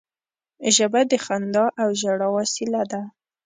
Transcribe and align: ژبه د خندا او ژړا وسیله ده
ژبه 0.75 1.01
د 1.11 1.13
خندا 1.25 1.65
او 1.81 1.89
ژړا 2.01 2.27
وسیله 2.37 2.81
ده 2.91 3.01